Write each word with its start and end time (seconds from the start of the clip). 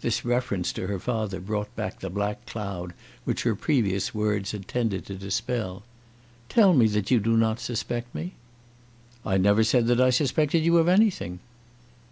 This 0.00 0.24
reference 0.24 0.72
to 0.72 0.88
her 0.88 0.98
father 0.98 1.38
brought 1.38 1.72
back 1.76 2.00
the 2.00 2.10
black 2.10 2.46
cloud 2.46 2.94
which 3.24 3.44
her 3.44 3.54
previous 3.54 4.12
words 4.12 4.50
had 4.50 4.66
tended 4.66 5.06
to 5.06 5.14
dispel. 5.14 5.84
"Tell 6.48 6.72
me 6.74 6.88
that 6.88 7.12
you 7.12 7.20
do 7.20 7.36
not 7.36 7.60
suspect 7.60 8.12
me." 8.12 8.32
"I 9.24 9.36
never 9.36 9.62
said 9.62 9.86
that 9.86 10.00
I 10.00 10.10
suspected 10.10 10.64
you 10.64 10.78
of 10.78 10.88
anything." 10.88 11.38